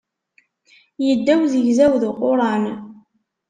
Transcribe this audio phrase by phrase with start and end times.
[1.05, 2.63] Yedda uzegzaw d uquran.